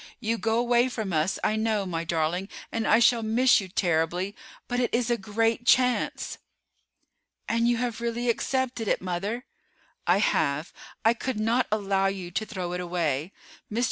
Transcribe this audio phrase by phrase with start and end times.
[0.19, 4.35] You go away from us, I know, my darling, and I shall miss you terribly;
[4.67, 6.39] but it is a great chance."
[7.47, 9.45] "And you have really accepted it, mother?"
[10.07, 10.73] "I have.
[11.05, 13.31] I could not allow you to throw it away.
[13.71, 13.79] Mr.